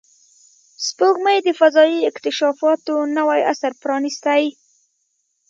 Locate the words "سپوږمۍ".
0.85-1.37